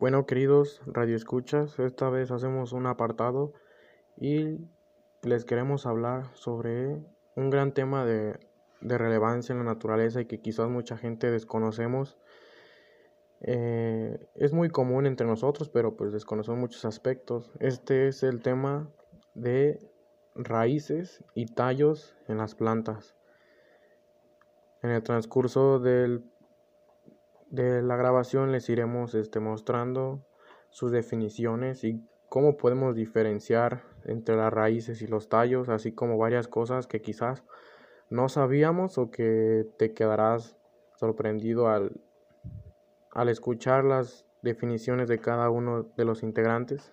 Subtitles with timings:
[0.00, 3.52] Bueno, queridos radioescuchas, esta vez hacemos un apartado
[4.16, 4.60] y
[5.22, 7.02] les queremos hablar sobre
[7.34, 8.38] un gran tema de,
[8.80, 12.16] relevancia en la naturaleza y que quizás mucha gente desconocemos.
[13.40, 17.50] Eh, es muy común entre nosotros, pero pues desconocemos muchos aspectos.
[17.58, 18.88] Este es el tema
[19.34, 19.80] de
[20.36, 23.16] raíces y tallos en las plantas.
[24.80, 26.22] En el transcurso del
[27.50, 30.24] de la grabación les iremos este, mostrando
[30.70, 36.48] sus definiciones y cómo podemos diferenciar entre las raíces y los tallos, así como varias
[36.48, 37.42] cosas que quizás
[38.10, 40.56] no sabíamos o que te quedarás
[40.96, 42.00] sorprendido al,
[43.12, 46.92] al escuchar las definiciones de cada uno de los integrantes.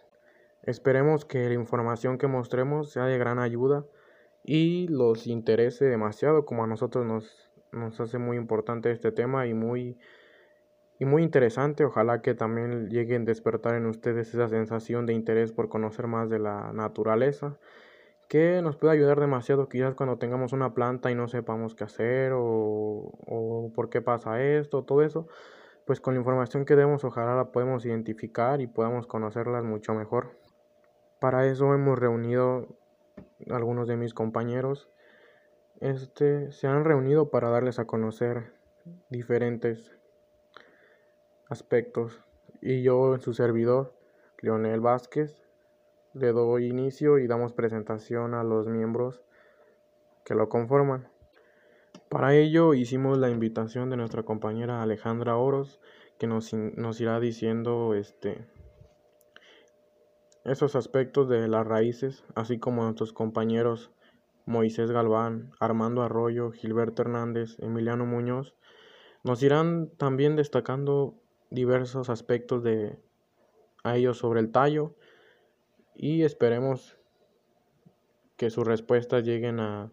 [0.64, 3.86] Esperemos que la información que mostremos sea de gran ayuda
[4.44, 9.54] y los interese demasiado como a nosotros nos, nos hace muy importante este tema y
[9.54, 9.98] muy
[11.00, 11.86] y muy interesante.
[11.86, 16.30] Ojalá que también lleguen a despertar en ustedes esa sensación de interés por conocer más
[16.30, 17.58] de la naturaleza,
[18.30, 22.34] que nos puede ayudar demasiado quizás cuando tengamos una planta y no sepamos qué hacer
[22.34, 25.28] o, o por qué pasa esto, todo eso.
[25.86, 30.40] Pues con la información que demos, ojalá la podemos identificar y podamos conocerlas mucho mejor.
[31.20, 32.68] Para eso hemos reunido
[33.50, 34.90] algunos de mis compañeros.
[35.80, 38.54] Este, se han reunido para darles a conocer
[39.10, 39.95] diferentes
[41.50, 42.22] aspectos
[42.62, 43.94] y yo en su servidor,
[44.42, 45.42] Leonel Vázquez,
[46.14, 49.22] le doy inicio y damos presentación a los miembros
[50.24, 51.08] que lo conforman.
[52.10, 55.80] Para ello hicimos la invitación de nuestra compañera Alejandra Oros,
[56.18, 58.48] que nos, nos irá diciendo este,
[60.46, 63.92] esos aspectos de las raíces, así como nuestros compañeros
[64.46, 68.56] Moisés Galván, Armando Arroyo, Gilberto Hernández, Emiliano Muñoz,
[69.24, 71.16] nos irán también destacando
[71.50, 72.98] diversos aspectos de
[73.84, 74.96] a ellos sobre el tallo
[75.96, 76.98] y esperemos
[78.36, 79.92] que sus respuestas lleguen a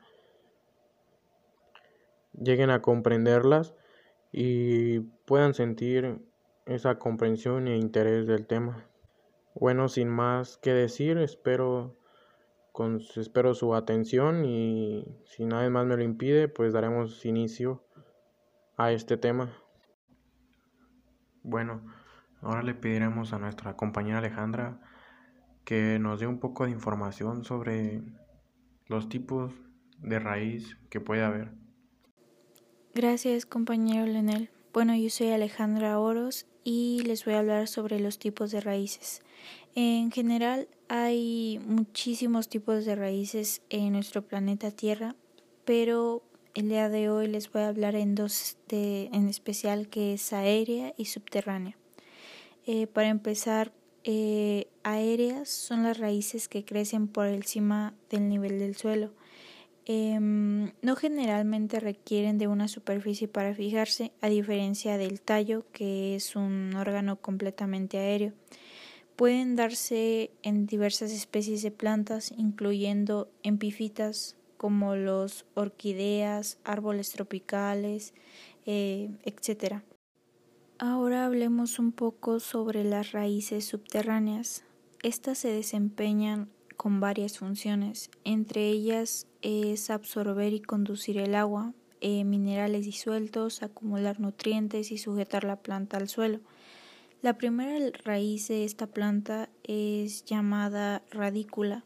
[2.32, 3.74] lleguen a comprenderlas
[4.32, 6.18] y puedan sentir
[6.64, 8.86] esa comprensión e interés del tema.
[9.54, 11.94] Bueno, sin más que decir, espero
[12.72, 17.82] con espero su atención y si nadie más me lo impide, pues daremos inicio
[18.78, 19.61] a este tema.
[21.52, 21.82] Bueno,
[22.40, 24.80] ahora le pediremos a nuestra compañera Alejandra
[25.66, 28.00] que nos dé un poco de información sobre
[28.86, 29.52] los tipos
[29.98, 31.52] de raíz que puede haber.
[32.94, 34.48] Gracias, compañero Lenel.
[34.72, 39.20] Bueno, yo soy Alejandra Oros y les voy a hablar sobre los tipos de raíces.
[39.74, 45.16] En general, hay muchísimos tipos de raíces en nuestro planeta Tierra,
[45.66, 46.22] pero
[46.54, 50.32] el día de hoy les voy a hablar en dos de, en especial que es
[50.32, 51.76] aérea y subterránea.
[52.66, 53.72] Eh, para empezar,
[54.04, 59.12] eh, aéreas son las raíces que crecen por encima del nivel del suelo.
[59.84, 66.36] Em, no generalmente requieren de una superficie para fijarse, a diferencia del tallo, que es
[66.36, 68.32] un órgano completamente aéreo.
[69.16, 78.14] Pueden darse en diversas especies de plantas, incluyendo epifitas, como los orquídeas, árboles tropicales,
[78.64, 79.82] eh, etc.
[80.78, 84.62] Ahora hablemos un poco sobre las raíces subterráneas.
[85.02, 92.22] Estas se desempeñan con varias funciones, entre ellas es absorber y conducir el agua, eh,
[92.22, 96.38] minerales disueltos, acumular nutrientes y sujetar la planta al suelo.
[97.20, 101.84] La primera raíz de esta planta es llamada radícula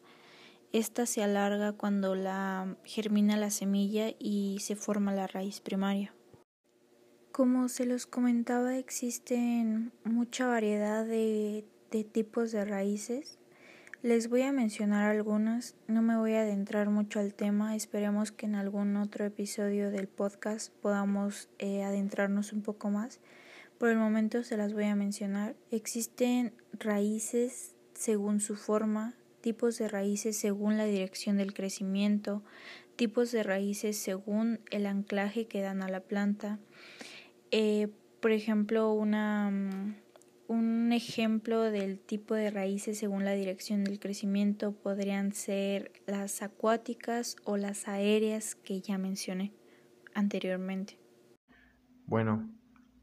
[0.78, 6.12] esta se alarga cuando la germina la semilla y se forma la raíz primaria.
[7.32, 11.64] Como se los comentaba, existen mucha variedad de,
[12.12, 13.38] tipos de raíces.
[14.02, 18.44] Les voy a mencionar algunas, no me voy a adentrar mucho al tema, esperemos que
[18.44, 23.20] en algún otro episodio del podcast podamos eh, adentrarnos un poco más.
[23.78, 25.56] Por el momento se las voy a mencionar.
[25.70, 29.14] Existen raíces según su forma,
[29.46, 32.42] tipos de raíces según la dirección del crecimiento,
[32.96, 36.58] tipos de raíces según el anclaje que dan a la planta.
[37.52, 37.86] Eh,
[38.20, 39.94] por ejemplo, una, mm,
[40.48, 47.36] un ejemplo del tipo de raíces según la dirección del crecimiento podrían ser las acuáticas
[47.44, 49.52] o las aéreas que ya mencioné
[50.12, 50.98] anteriormente.
[52.04, 52.50] Bueno,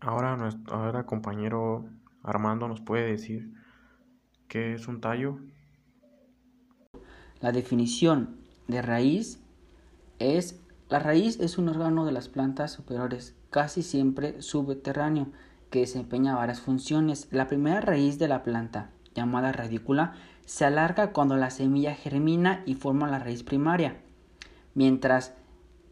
[0.02, 1.86] ahora nuestro ahora compañero
[2.22, 3.54] Armando nos puede decir
[4.50, 5.40] qué es un tallo.
[7.44, 8.38] La definición
[8.70, 9.42] de raíz
[10.18, 15.28] es la raíz es un órgano de las plantas superiores, casi siempre subterráneo,
[15.70, 17.28] que desempeña varias funciones.
[17.32, 20.14] La primera raíz de la planta, llamada radícula,
[20.46, 23.98] se alarga cuando la semilla germina y forma la raíz primaria,
[24.74, 25.34] mientras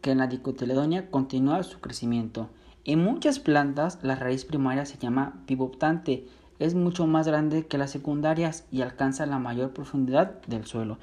[0.00, 2.48] que en la dicotiledónea continúa su crecimiento.
[2.86, 6.26] En muchas plantas la raíz primaria se llama pivotante,
[6.58, 10.96] es mucho más grande que las secundarias y alcanza la mayor profundidad del suelo.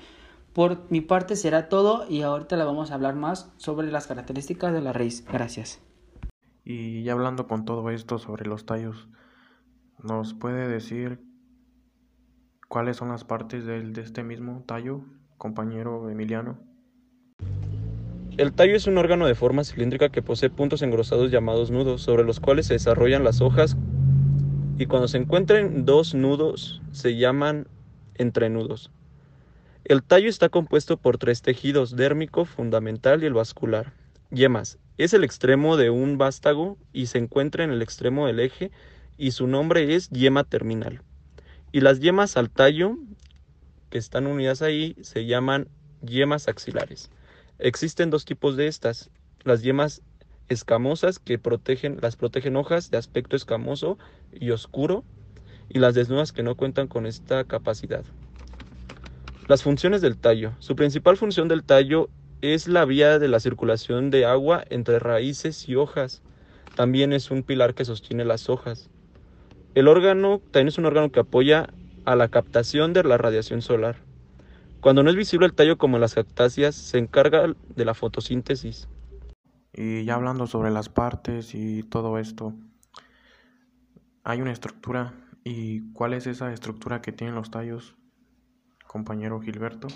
[0.54, 4.74] Por mi parte será todo y ahorita le vamos a hablar más sobre las características
[4.74, 5.26] de la raíz.
[5.32, 5.82] Gracias.
[6.64, 9.08] Y ya hablando con todo esto sobre los tallos,
[10.04, 11.20] ¿nos puede decir
[12.68, 15.02] cuáles son las partes de este mismo tallo,
[15.38, 16.60] compañero Emiliano?
[18.38, 22.24] El tallo es un órgano de forma cilíndrica que posee puntos engrosados llamados nudos, sobre
[22.24, 23.76] los cuales se desarrollan las hojas
[24.78, 27.68] y cuando se encuentren dos nudos se llaman
[28.16, 28.92] entrenudos.
[29.90, 33.92] El tallo está compuesto por tres tejidos, dérmico, fundamental y el vascular.
[34.30, 34.78] Yemas.
[35.00, 38.70] Es el extremo de un vástago y se encuentra en el extremo del eje
[39.18, 41.02] y su nombre es yema terminal.
[41.72, 42.98] Y las yemas al tallo,
[43.90, 45.68] que están unidas ahí, se llaman
[46.04, 47.10] yemas axilares.
[47.58, 49.10] Existen dos tipos de estas,
[49.44, 50.04] las yemas
[50.50, 53.98] escamosas que protegen, las protegen hojas de aspecto escamoso
[54.32, 55.04] y oscuro
[55.68, 58.06] y las desnudas que no cuentan con esta capacidad.
[59.50, 60.54] Las funciones del tallo.
[60.60, 62.08] Su principal función del tallo
[62.40, 66.22] es la vía de la circulación de agua entre raíces y hojas.
[66.76, 68.92] También es un pilar que sostiene las hojas.
[69.74, 71.74] El órgano también es un órgano que apoya
[72.06, 73.96] a la captación de la radiación solar.
[74.82, 78.88] Cuando no es visible el tallo como en las cactáceas, se encarga de la fotosíntesis.
[79.74, 82.54] Y ya hablando sobre las partes y todo esto,
[84.24, 85.16] hay una estructura.
[85.44, 87.96] ¿Y cuál es esa estructura que tienen los tallos,
[88.90, 89.88] compañero Gilberto?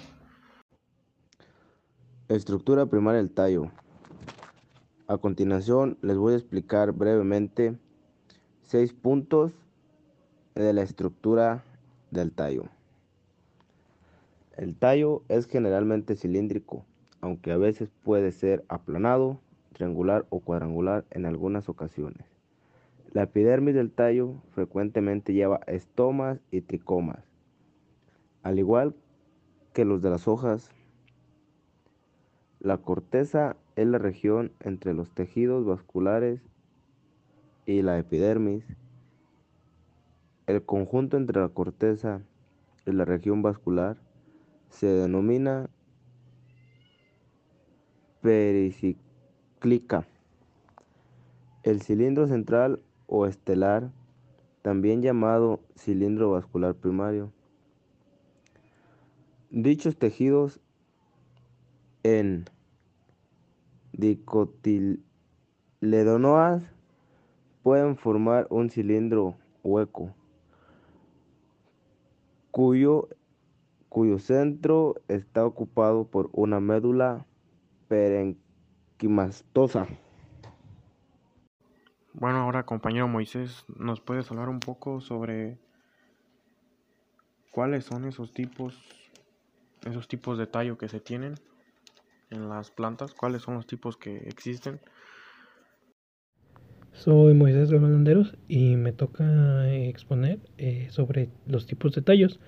[2.29, 3.71] Estructura primaria del tallo.
[5.07, 7.75] A continuación les voy a explicar brevemente
[8.61, 9.51] seis puntos
[10.53, 11.63] de la estructura
[12.11, 12.65] del tallo.
[14.57, 16.85] El tallo es generalmente cilíndrico,
[17.19, 19.39] aunque a veces puede ser aplanado,
[19.73, 22.27] triangular o cuadrangular en algunas ocasiones.
[23.11, 27.32] La epidermis del tallo frecuentemente lleva estomas y tricomas,
[28.43, 28.95] al igual
[29.73, 30.69] que los de las hojas
[32.63, 36.41] la corteza es la región entre los tejidos vasculares
[37.65, 38.63] y la epidermis.
[40.47, 42.21] El conjunto entre la corteza
[42.85, 43.97] y la región vascular
[44.69, 45.69] se denomina
[48.21, 50.07] pericíclica.
[51.63, 53.91] El cilindro central o estelar,
[54.61, 57.33] también llamado cilindro vascular primario.
[59.55, 60.59] Dichos tejidos
[62.01, 62.45] en
[63.91, 66.63] dicotiledonoas
[67.61, 70.15] pueden formar un cilindro hueco
[72.49, 73.09] cuyo,
[73.89, 77.27] cuyo centro está ocupado por una médula
[77.87, 79.85] perenquimastosa.
[82.13, 85.59] Bueno, ahora compañero Moisés, ¿nos puedes hablar un poco sobre
[87.51, 89.02] cuáles son esos tipos,
[89.85, 91.35] esos tipos de tallo que se tienen?
[92.33, 93.13] en las plantas?
[93.13, 94.79] ¿Cuáles son los tipos que existen?
[96.91, 102.39] Soy Moisés Galanderos y me toca exponer eh, sobre los tipos de tallos.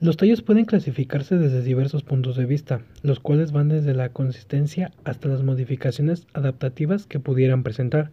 [0.00, 4.90] Los tallos pueden clasificarse desde diversos puntos de vista, los cuales van desde la consistencia
[5.04, 8.10] hasta las modificaciones adaptativas que pudieran presentar.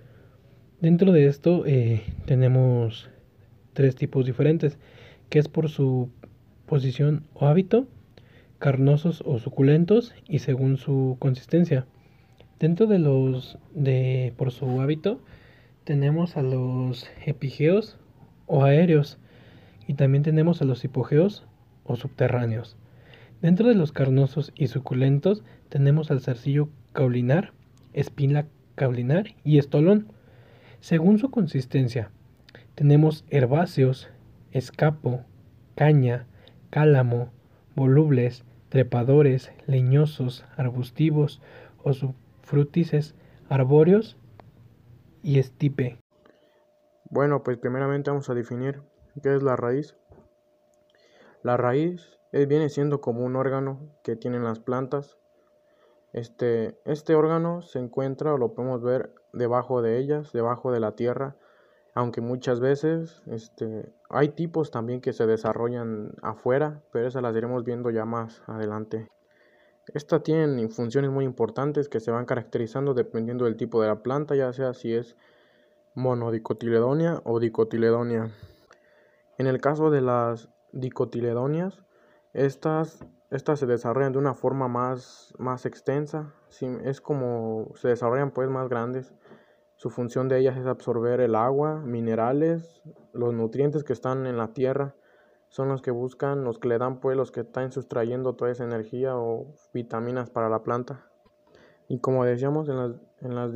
[0.81, 3.09] Dentro de esto eh, tenemos
[3.73, 4.77] tres tipos diferentes,
[5.29, 6.11] que es por su
[6.69, 7.87] posición o hábito,
[8.59, 11.87] carnosos o suculentos y según su consistencia.
[12.59, 15.19] Dentro de los de por su hábito
[15.83, 17.97] tenemos a los epigeos
[18.45, 19.17] o aéreos
[19.87, 21.47] y también tenemos a los hipogeos
[21.85, 22.77] o subterráneos.
[23.41, 27.53] Dentro de los carnosos y suculentos tenemos al zarcillo caulinar,
[27.93, 28.45] espina
[28.75, 30.11] caulinar y estolón.
[30.81, 32.11] Según su consistencia,
[32.75, 34.09] tenemos herbáceos,
[34.51, 35.21] escapo,
[35.75, 36.27] caña,
[36.69, 37.31] cálamo,
[37.75, 41.41] volubles, trepadores, leñosos, arbustivos
[41.83, 43.15] o subfrutices,
[43.49, 44.17] arbóreos
[45.23, 45.97] y estipe.
[47.09, 48.81] Bueno, pues primeramente vamos a definir
[49.21, 49.95] qué es la raíz.
[51.41, 55.17] La raíz viene siendo como un órgano que tienen las plantas.
[56.13, 60.95] Este, este órgano se encuentra o lo podemos ver debajo de ellas, debajo de la
[60.95, 61.35] tierra,
[61.93, 67.63] aunque muchas veces este, hay tipos también que se desarrollan afuera, pero esas las iremos
[67.63, 69.07] viendo ya más adelante.
[69.93, 74.35] Estas tienen funciones muy importantes que se van caracterizando dependiendo del tipo de la planta,
[74.35, 75.15] ya sea si es
[75.95, 78.31] monodicotiledonia o dicotiledonia.
[79.37, 81.83] En el caso de las dicotiledonias,
[82.33, 86.33] estas, estas se desarrollan de una forma más, más extensa,
[86.83, 89.13] es como se desarrollan pues más grandes.
[89.79, 92.81] Su función de ellas es absorber el agua, minerales,
[93.13, 94.93] los nutrientes que están en la tierra,
[95.47, 98.65] son los que buscan, los que le dan pues los que están sustrayendo toda esa
[98.65, 101.09] energía o vitaminas para la planta.
[101.87, 103.53] Y como decíamos, en las, en las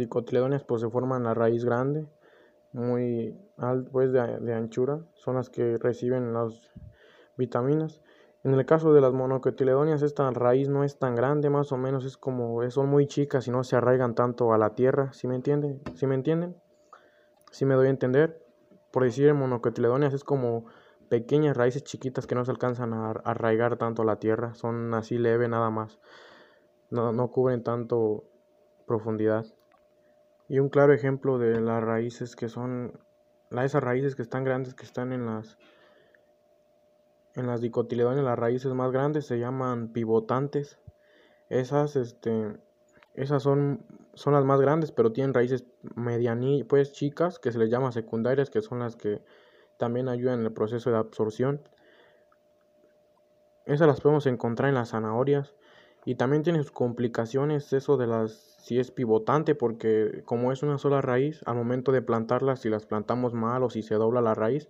[0.66, 2.08] pues se forman la raíz grande,
[2.72, 6.72] muy alta, pues de, de, anchura, son las que reciben las
[7.36, 8.02] vitaminas.
[8.44, 12.04] En el caso de las monocotiledonias, esta raíz no es tan grande, más o menos
[12.04, 15.36] es como, son muy chicas y no se arraigan tanto a la tierra, ¿sí me
[15.36, 15.82] entienden?
[15.96, 16.58] ¿Sí me entienden?
[17.52, 18.46] ¿Sí me doy a entender?
[18.92, 20.66] Por decir, en monocotiledonias es como
[21.08, 25.18] pequeñas raíces chiquitas que no se alcanzan a arraigar tanto a la tierra, son así
[25.18, 26.02] leve nada más,
[26.90, 28.26] no, no cubren tanto
[28.86, 29.46] profundidad.
[30.50, 33.00] Y un claro ejemplo de las raíces que son,
[33.52, 35.58] esas raíces que están grandes, que están en las,
[37.36, 40.78] en las dicotiledonias, las raíces más grandes se llaman pivotantes.
[41.50, 42.58] Esas, este,
[43.14, 47.70] esas son, son las más grandes, pero tienen raíces medianí, pues chicas, que se les
[47.70, 49.22] llama secundarias, que son las que
[49.78, 51.62] también ayudan en el proceso de absorción.
[53.66, 55.56] Esas las podemos encontrar en las zanahorias.
[56.06, 60.78] Y también tiene sus complicaciones eso de las si es pivotante porque como es una
[60.78, 64.36] sola raíz, al momento de plantarlas, si las plantamos mal o si se dobla la
[64.36, 64.70] raíz,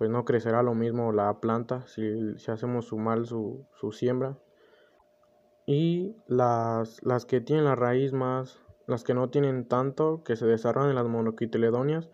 [0.00, 4.38] pues no crecerá lo mismo la planta si, si hacemos su mal su, siembra.
[5.66, 10.46] Y las, las que tienen la raíz más, las que no tienen tanto, que se
[10.46, 12.08] desarrollan en las monoquitiledonias,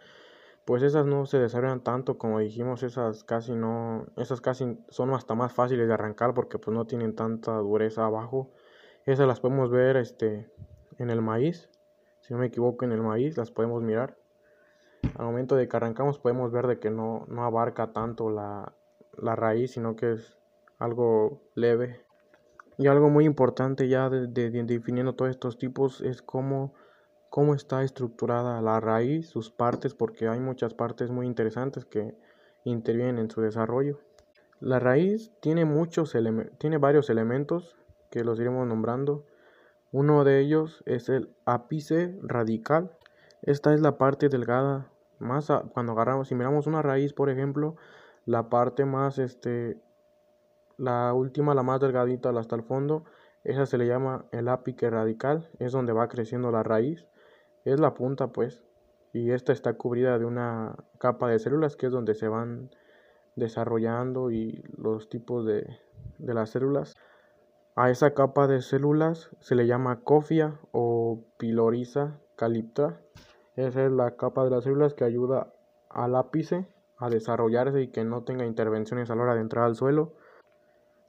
[0.64, 5.36] pues esas no se desarrollan tanto como dijimos, esas casi no, esas casi son hasta
[5.36, 8.50] más fáciles de arrancar porque pues no tienen tanta dureza abajo.
[9.04, 10.50] Esas las podemos ver este
[10.98, 11.70] en el maíz,
[12.18, 14.16] si no me equivoco en el maíz las podemos mirar.
[15.18, 18.72] Al momento de que arrancamos podemos ver de que no, no abarca tanto la,
[19.16, 20.36] la raíz, sino que es
[20.78, 22.04] algo leve.
[22.78, 26.74] Y algo muy importante ya de, de, de definiendo todos estos tipos es cómo
[27.36, 32.16] cómo está estructurada la raíz, sus partes, porque hay muchas partes muy interesantes que
[32.64, 33.98] intervienen en su desarrollo.
[34.58, 36.16] La raíz tiene, muchos
[36.56, 37.76] tiene varios elementos
[38.10, 39.26] que los iremos nombrando.
[39.92, 42.90] Uno de ellos es el ápice radical.
[43.42, 44.90] Esta es la parte delgada.
[45.18, 47.76] Más cuando agarramos, si miramos una raíz, por ejemplo,
[48.24, 49.78] la parte más, este,
[50.76, 53.04] la última, la más delgadita hasta el fondo,
[53.44, 55.48] esa se le llama el ápice radical.
[55.58, 57.06] Es donde va creciendo la raíz
[57.66, 58.64] es la punta pues
[59.12, 62.70] y esta está cubrida de una capa de células que es donde se van
[63.34, 65.78] desarrollando y los tipos de,
[66.18, 66.94] de las células
[67.74, 73.00] a esa capa de células se le llama cofia o piloriza caliptra
[73.56, 75.52] esa es la capa de las células que ayuda
[75.90, 79.74] al ápice a desarrollarse y que no tenga intervenciones a la hora de entrar al
[79.74, 80.14] suelo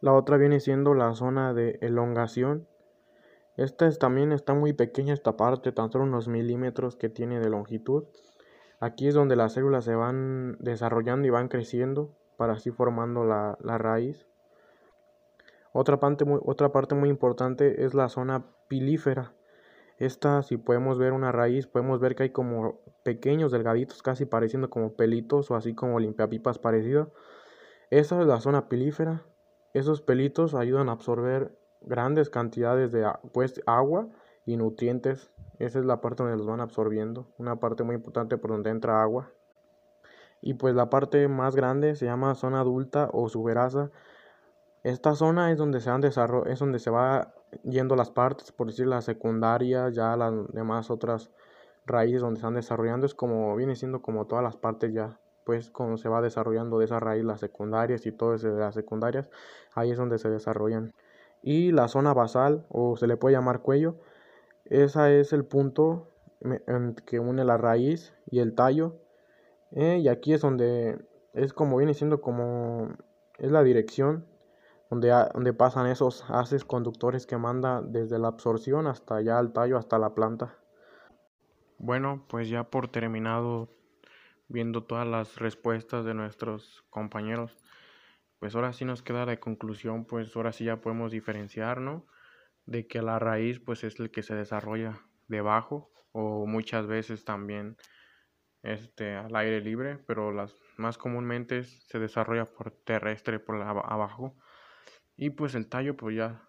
[0.02, 2.68] la otra viene siendo la zona de elongación
[3.58, 8.06] esta también está muy pequeña esta parte, tan solo unos milímetros que tiene de longitud.
[8.80, 13.58] Aquí es donde las células se van desarrollando y van creciendo para así formando la,
[13.80, 14.28] raíz.
[15.74, 19.34] Otra parte, muy, otra parte muy importante es la zona pilífera.
[19.98, 24.70] Esta, si podemos ver una raíz, podemos ver que hay como pequeños delgaditos, casi pareciendo
[24.70, 27.12] como pelitos o así como limpiapipas parecido.
[27.90, 29.24] Esa es la zona pilífera.
[29.74, 34.08] Esos pelitos ayudan a absorber grandes cantidades de pues, agua
[34.46, 35.32] y nutrientes.
[35.58, 39.02] Esa es la parte donde los van absorbiendo, una parte muy importante por donde entra
[39.02, 39.32] agua.
[40.42, 43.90] Y pues la parte más grande se llama zona adulta o suberasa.
[44.84, 48.88] Esta zona es donde se van es donde se va yendo las partes, por decir
[48.88, 51.32] la secundaria, ya las demás otras
[51.86, 55.98] raíces donde están desarrollando, es como viene siendo como todas las partes ya, pues cuando
[55.98, 59.30] se va desarrollando de esa raíz las secundarias y todo eso de las secundarias,
[59.74, 60.94] ahí es donde se desarrollan
[61.42, 63.96] y la zona basal o se le puede llamar cuello.
[64.66, 66.08] Esa es el punto
[67.06, 68.98] que une la raíz y el tallo.
[69.72, 70.98] Eh, y aquí es donde
[71.34, 72.90] es como viene siendo como
[73.38, 74.26] es la dirección
[74.90, 79.78] donde, donde pasan esos haces conductores que manda desde la absorción hasta allá al tallo,
[79.78, 80.58] hasta la planta.
[81.78, 83.70] Bueno, pues ya por terminado
[84.48, 87.58] viendo todas las respuestas de nuestros compañeros
[88.40, 92.06] pues ahora sí nos queda de conclusión, pues ahora sí ya podemos diferenciar, ¿no?
[92.66, 97.78] De que la raíz pues es el que se desarrolla debajo o muchas veces también
[98.64, 104.36] este, al aire libre, pero las más comúnmente se desarrolla por terrestre, por abajo.
[105.18, 106.48] Y pues el tallo pues ya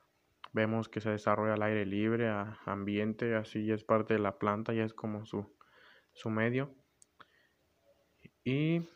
[0.52, 4.74] vemos que se desarrolla al aire libre, a ambiente, así es parte de la planta,
[4.74, 5.56] ya es como su,
[6.12, 6.74] su medio.
[8.44, 8.86] Y,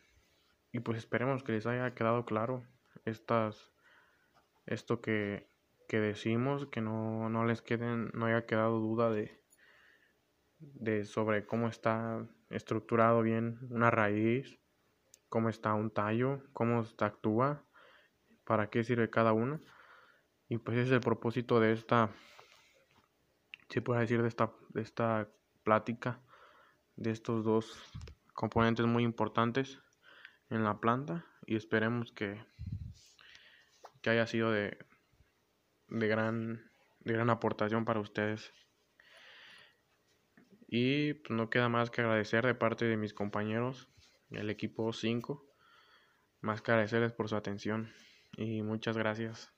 [0.73, 2.65] y pues esperemos que les haya quedado claro
[3.07, 3.71] estas,
[4.67, 5.49] esto que,
[5.89, 9.43] que decimos, que no, no les queden, no haya quedado duda de,
[10.59, 14.59] de sobre cómo está estructurado bien una raíz,
[15.31, 17.65] cómo está un tallo, cómo actúa,
[18.53, 19.63] para qué sirve cada uno.
[20.47, 22.11] Y pues ese es el propósito de esta,
[23.71, 25.27] si puede decir, de esta, de esta
[25.63, 26.21] plática,
[26.97, 27.83] de estos dos
[28.35, 29.81] componentes muy importantes
[30.51, 32.45] en la planta y esperemos que,
[34.03, 34.77] que haya sido de,
[35.89, 38.53] de, gran, de gran aportación para ustedes.
[40.69, 43.89] Y pues no queda más que agradecer de parte de mis compañeros,
[44.29, 45.43] el equipo 5,
[46.43, 47.91] más que agradecerles por su atención
[48.37, 49.53] y muchas gracias.